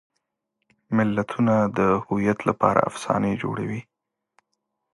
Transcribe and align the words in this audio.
ملتونه 0.97 1.55
د 1.77 1.79
هویت 2.03 2.39
لپاره 2.49 2.79
افسانې 2.89 3.33
جوړوي. 3.43 3.81